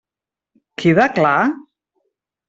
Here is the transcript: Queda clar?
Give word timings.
Queda 0.83 1.05
clar? 1.17 1.41